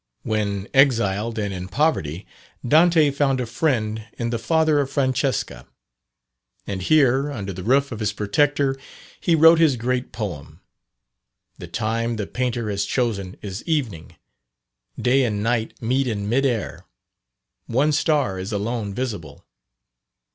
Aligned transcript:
When 0.23 0.67
exiled 0.73 1.37
and 1.37 1.53
in 1.53 1.67
poverty, 1.67 2.25
Dante 2.67 3.11
found 3.11 3.39
a 3.39 3.45
friend 3.45 4.07
in 4.17 4.31
the 4.31 4.39
father 4.39 4.79
of 4.79 4.89
Francesca. 4.89 5.67
And 6.65 6.81
here, 6.81 7.31
under 7.31 7.53
the 7.53 7.61
roof 7.61 7.91
of 7.91 7.99
his 7.99 8.11
protector, 8.11 8.75
he 9.19 9.35
wrote 9.35 9.59
his 9.59 9.75
great 9.75 10.11
poem. 10.11 10.59
The 11.59 11.67
time 11.67 12.15
the 12.15 12.25
painter 12.25 12.67
has 12.71 12.83
chosen 12.85 13.37
is 13.43 13.63
evening. 13.65 14.15
Day 14.99 15.23
and 15.23 15.43
night 15.43 15.79
meet 15.83 16.07
in 16.07 16.27
mid 16.27 16.47
air: 16.47 16.87
one 17.67 17.91
star 17.91 18.39
is 18.39 18.51
alone 18.51 18.95
visible. 18.95 19.45